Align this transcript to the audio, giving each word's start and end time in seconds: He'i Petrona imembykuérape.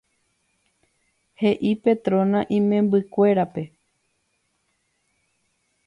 He'i 1.41 1.73
Petrona 1.83 2.41
imembykuérape. 2.57 3.63